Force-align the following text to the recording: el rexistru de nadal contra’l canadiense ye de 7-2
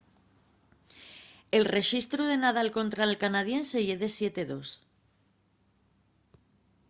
el 1.57 1.63
rexistru 1.75 2.21
de 2.29 2.37
nadal 2.43 2.67
contra’l 2.77 3.13
canadiense 3.23 3.77
ye 3.87 3.95
de 4.01 4.09
7-2 4.17 4.69